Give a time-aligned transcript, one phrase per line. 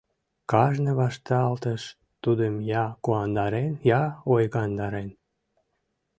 [0.51, 1.83] Кажне вашталтыш
[2.23, 5.09] тудым я куандарен, я ойгандарен.